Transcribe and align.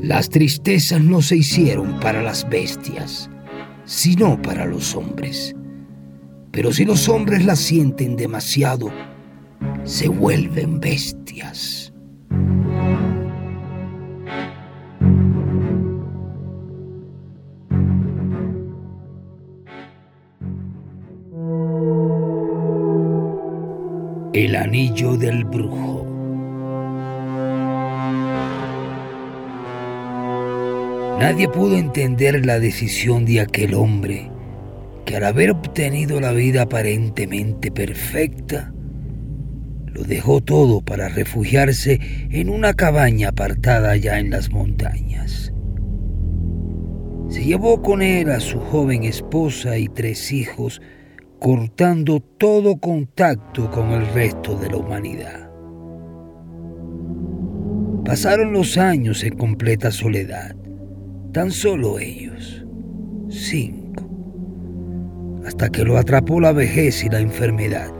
Las 0.00 0.30
tristezas 0.30 1.00
no 1.00 1.22
se 1.22 1.38
hicieron 1.38 1.98
para 1.98 2.22
las 2.22 2.48
bestias, 2.48 3.28
sino 3.84 4.40
para 4.40 4.64
los 4.64 4.94
hombres. 4.94 5.56
Pero 6.52 6.72
si 6.72 6.84
los 6.84 7.08
hombres 7.08 7.44
las 7.44 7.58
sienten 7.58 8.14
demasiado, 8.14 8.90
se 9.82 10.08
vuelven 10.08 10.78
bestias. 10.78 11.92
El 24.32 24.54
anillo 24.54 25.16
del 25.16 25.44
brujo. 25.44 26.07
Nadie 31.18 31.48
pudo 31.48 31.76
entender 31.76 32.46
la 32.46 32.60
decisión 32.60 33.24
de 33.24 33.40
aquel 33.40 33.74
hombre 33.74 34.30
que 35.04 35.16
al 35.16 35.24
haber 35.24 35.50
obtenido 35.50 36.20
la 36.20 36.32
vida 36.32 36.62
aparentemente 36.62 37.72
perfecta, 37.72 38.72
lo 39.86 40.04
dejó 40.04 40.40
todo 40.42 40.80
para 40.80 41.08
refugiarse 41.08 41.98
en 42.30 42.50
una 42.50 42.74
cabaña 42.74 43.30
apartada 43.30 43.90
allá 43.90 44.18
en 44.18 44.30
las 44.30 44.50
montañas. 44.50 45.52
Se 47.30 47.42
llevó 47.42 47.82
con 47.82 48.02
él 48.02 48.30
a 48.30 48.38
su 48.38 48.60
joven 48.60 49.02
esposa 49.04 49.76
y 49.76 49.88
tres 49.88 50.30
hijos, 50.30 50.80
cortando 51.40 52.20
todo 52.20 52.76
contacto 52.76 53.70
con 53.70 53.90
el 53.90 54.06
resto 54.12 54.56
de 54.56 54.68
la 54.68 54.76
humanidad. 54.76 55.50
Pasaron 58.04 58.52
los 58.52 58.78
años 58.78 59.24
en 59.24 59.36
completa 59.36 59.90
soledad, 59.90 60.54
tan 61.32 61.50
solo 61.50 61.98
ellos, 61.98 62.64
cinco, 63.28 64.08
hasta 65.46 65.68
que 65.68 65.84
lo 65.84 65.96
atrapó 65.98 66.40
la 66.40 66.52
vejez 66.52 67.04
y 67.04 67.08
la 67.08 67.20
enfermedad. 67.20 67.92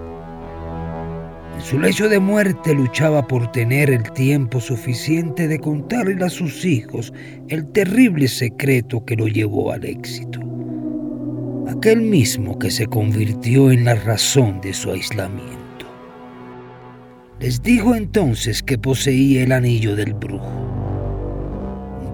En 1.54 1.60
su 1.60 1.78
lecho 1.78 2.08
de 2.08 2.20
muerte 2.20 2.74
luchaba 2.74 3.26
por 3.26 3.50
tener 3.50 3.90
el 3.90 4.10
tiempo 4.12 4.60
suficiente 4.60 5.48
de 5.48 5.58
contarle 5.58 6.24
a 6.24 6.30
sus 6.30 6.64
hijos 6.64 7.12
el 7.48 7.66
terrible 7.72 8.28
secreto 8.28 9.04
que 9.04 9.16
lo 9.16 9.26
llevó 9.26 9.72
al 9.72 9.84
éxito 9.84 10.48
aquel 11.68 12.00
mismo 12.00 12.58
que 12.58 12.70
se 12.70 12.86
convirtió 12.86 13.70
en 13.70 13.84
la 13.84 13.94
razón 13.94 14.60
de 14.60 14.72
su 14.72 14.90
aislamiento. 14.90 15.58
Les 17.40 17.62
dijo 17.62 17.94
entonces 17.94 18.62
que 18.62 18.78
poseía 18.78 19.44
el 19.44 19.52
anillo 19.52 19.94
del 19.94 20.14
brujo, 20.14 20.67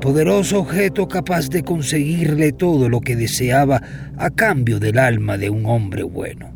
poderoso 0.04 0.58
objeto 0.58 1.08
capaz 1.08 1.48
de 1.48 1.62
conseguirle 1.62 2.52
todo 2.52 2.90
lo 2.90 3.00
que 3.00 3.16
deseaba 3.16 3.80
a 4.18 4.28
cambio 4.28 4.78
del 4.78 4.98
alma 4.98 5.38
de 5.38 5.48
un 5.48 5.64
hombre 5.64 6.02
bueno. 6.02 6.52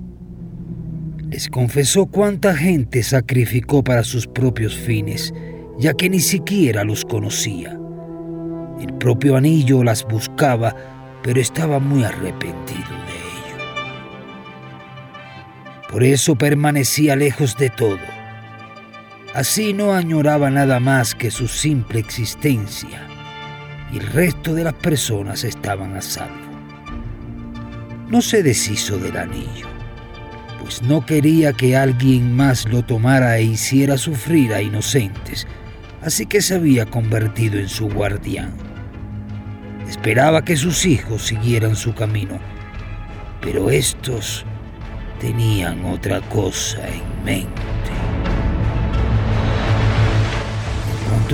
Les 1.31 1.49
confesó 1.49 2.05
cuánta 2.05 2.55
gente 2.55 3.03
sacrificó 3.03 3.83
para 3.83 4.05
sus 4.05 4.27
propios 4.27 4.77
fines, 4.77 5.33
ya 5.79 5.95
que 5.95 6.11
ni 6.11 6.21
siquiera 6.21 6.85
los 6.85 7.07
conocía. 7.07 7.75
El 8.83 8.93
propio 8.99 9.37
anillo 9.37 9.83
las 9.83 10.05
buscaba 10.05 10.77
pero 11.23 11.41
estaba 11.41 11.79
muy 11.79 12.05
arrepentido 12.05 12.91
de 13.07 13.17
ello. 13.39 13.57
Por 15.91 16.05
eso 16.05 16.37
permanecía 16.37 17.17
lejos 17.17 17.57
de 17.57 17.71
todo. 17.71 17.97
Así 19.33 19.73
no 19.73 19.95
añoraba 19.95 20.51
nada 20.51 20.81
más 20.81 21.15
que 21.15 21.31
su 21.31 21.49
simple 21.49 21.99
existencia 21.99 23.08
y 23.93 23.99
el 23.99 24.07
resto 24.09 24.55
de 24.55 24.65
las 24.65 24.75
personas 24.75 25.45
estaban 25.45 25.97
a 25.97 26.03
salvo. 26.03 26.35
No 28.09 28.23
se 28.23 28.43
deshizo 28.43 28.99
del 28.99 29.17
anillo, 29.17 29.67
pues 30.61 30.83
no 30.83 31.05
quería 31.05 31.53
que 31.53 31.77
alguien 31.77 32.35
más 32.35 32.67
lo 32.69 32.83
tomara 32.83 33.39
e 33.39 33.45
hiciera 33.45 33.99
sufrir 33.99 34.55
a 34.55 34.63
inocentes, 34.63 35.47
así 36.03 36.27
que 36.27 36.41
se 36.41 36.55
había 36.55 36.87
convertido 36.87 37.59
en 37.59 37.69
su 37.69 37.89
guardián. 37.89 38.53
Esperaba 39.89 40.45
que 40.45 40.57
sus 40.57 40.87
hijos 40.87 41.27
siguieran 41.27 41.77
su 41.77 41.95
camino, 41.95 42.39
pero 43.41 43.70
estos 43.70 44.45
tenían 45.20 45.85
otra 45.85 46.20
cosa 46.23 46.87
en 46.89 47.25
mente. 47.25 47.69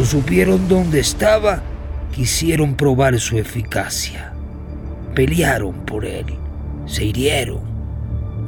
Supieron 0.05 0.69
dónde 0.69 1.01
estaba, 1.01 1.63
quisieron 2.15 2.75
probar 2.75 3.19
su 3.19 3.39
eficacia. 3.39 4.33
Pelearon 5.15 5.85
por 5.85 6.05
él, 6.05 6.27
se 6.87 7.05
hirieron, 7.05 7.61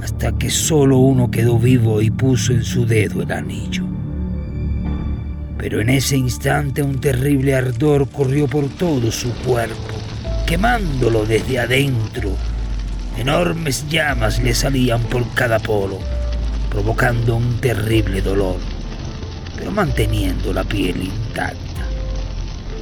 hasta 0.02 0.32
que 0.32 0.50
solo 0.50 0.98
uno 0.98 1.30
quedó 1.30 1.58
vivo 1.58 2.00
y 2.02 2.10
puso 2.10 2.52
en 2.52 2.64
su 2.64 2.86
dedo 2.86 3.22
el 3.22 3.32
anillo. 3.32 3.84
Pero 5.58 5.80
en 5.80 5.90
ese 5.90 6.16
instante 6.16 6.82
un 6.82 7.00
terrible 7.00 7.54
ardor 7.54 8.08
corrió 8.08 8.46
por 8.46 8.68
todo 8.68 9.10
su 9.10 9.32
cuerpo 9.44 9.96
quemándolo 10.46 11.26
desde 11.26 11.58
adentro. 11.58 12.30
Enormes 13.18 13.88
llamas 13.88 14.40
le 14.40 14.54
salían 14.54 15.02
por 15.02 15.28
cada 15.34 15.58
polo, 15.58 15.98
provocando 16.70 17.36
un 17.36 17.60
terrible 17.60 18.20
dolor, 18.20 18.58
pero 19.56 19.72
manteniendo 19.72 20.52
la 20.52 20.62
piel 20.62 21.02
intacta. 21.02 21.75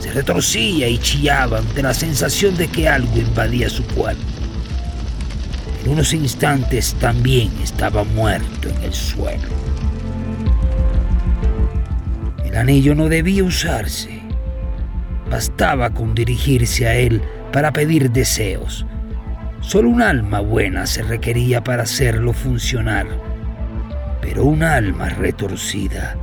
Se 0.01 0.13
retorcía 0.13 0.89
y 0.89 0.99
chillaba 0.99 1.59
ante 1.59 1.83
la 1.83 1.95
sensación 1.95 2.57
de 2.57 2.69
que 2.69 2.89
algo 2.89 3.17
invadía 3.17 3.69
su 3.69 3.85
cuerpo. 3.87 4.23
En 5.85 5.91
unos 5.91 6.13
instantes 6.13 6.95
también 6.95 7.51
estaba 7.63 8.05
muerto 8.05 8.69
en 8.69 8.83
el 8.83 8.93
suelo. 8.93 9.49
El 12.45 12.57
anillo 12.57 12.95
no 12.95 13.09
debía 13.09 13.45
usarse. 13.45 14.23
Bastaba 15.31 15.91
con 15.91 16.15
dirigirse 16.15 16.87
a 16.87 16.95
él 16.95 17.23
para 17.53 17.73
pedir 17.73 18.11
deseos. 18.11 18.87
Solo 19.61 19.89
un 19.89 20.03
alma 20.03 20.41
buena 20.41 20.87
se 20.87 21.03
requería 21.03 21.65
para 21.65 21.85
hacerlo 21.85 22.33
funcionar, 22.33 23.07
pero 24.21 24.45
un 24.45 24.63
alma 24.63 25.09
retorcida 25.09 26.17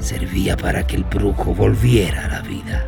servía 0.00 0.56
para 0.56 0.86
que 0.86 0.96
el 0.96 1.04
brujo 1.04 1.54
volviera 1.54 2.24
a 2.24 2.28
la 2.28 2.40
vida. 2.40 2.86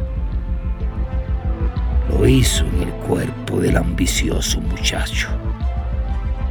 Lo 2.11 2.27
hizo 2.27 2.65
en 2.67 2.83
el 2.83 2.91
cuerpo 3.07 3.61
del 3.61 3.77
ambicioso 3.77 4.61
muchacho 4.61 5.29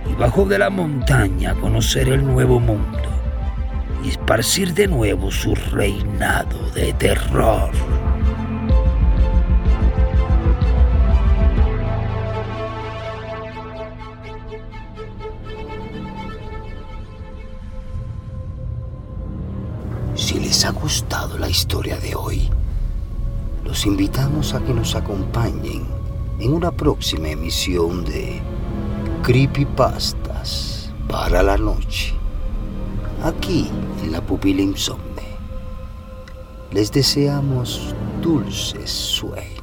y 0.09 0.13
bajó 0.15 0.45
de 0.45 0.57
la 0.57 0.69
montaña 0.69 1.51
a 1.51 1.55
conocer 1.55 2.09
el 2.09 2.25
nuevo 2.25 2.59
mundo 2.59 2.99
y 4.03 4.09
esparcir 4.09 4.73
de 4.73 4.87
nuevo 4.87 5.31
su 5.31 5.53
reinado 5.55 6.69
de 6.71 6.93
terror. 6.93 7.71
Si 20.31 20.39
les 20.39 20.63
ha 20.63 20.71
gustado 20.71 21.37
la 21.37 21.49
historia 21.49 21.99
de 21.99 22.15
hoy, 22.15 22.49
los 23.65 23.85
invitamos 23.85 24.53
a 24.53 24.61
que 24.61 24.73
nos 24.73 24.95
acompañen 24.95 25.83
en 26.39 26.53
una 26.53 26.71
próxima 26.71 27.27
emisión 27.27 28.05
de 28.05 28.41
Creepypastas 29.23 30.89
para 31.09 31.43
la 31.43 31.57
noche, 31.57 32.13
aquí 33.21 33.69
en 34.01 34.13
la 34.13 34.21
pupila 34.21 34.61
insomne. 34.61 35.35
Les 36.71 36.93
deseamos 36.93 37.93
dulces 38.21 38.89
sueños. 38.89 39.60